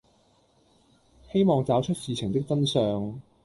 [1.31, 3.21] 希望找出事情的真相